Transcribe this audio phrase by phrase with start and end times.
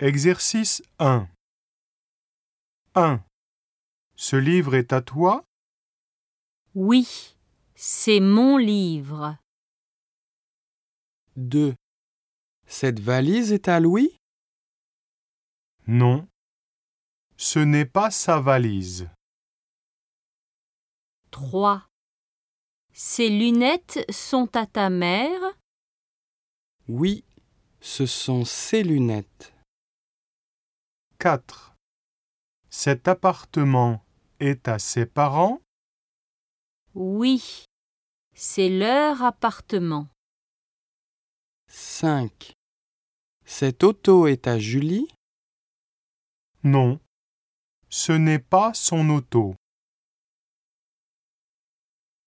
[0.00, 1.28] Exercice 1
[2.94, 3.20] 1.
[4.14, 5.44] Ce livre est à toi?
[6.76, 7.36] Oui,
[7.74, 9.36] c'est mon livre.
[11.34, 11.74] 2.
[12.68, 14.16] Cette valise est à Louis?
[15.88, 16.28] Non.
[17.36, 19.10] Ce n'est pas sa valise.
[21.32, 21.88] 3.
[22.92, 25.40] Ces lunettes sont à ta mère?
[26.86, 27.24] Oui,
[27.80, 29.52] ce sont ses lunettes.
[31.20, 31.74] 4.
[32.70, 34.04] Cet appartement
[34.38, 35.60] est à ses parents?
[36.94, 37.64] Oui,
[38.36, 40.06] c'est leur appartement.
[41.66, 42.52] 5.
[43.44, 45.08] Cette auto est à Julie?
[46.62, 47.00] Non.
[47.88, 49.56] Ce n'est pas son auto.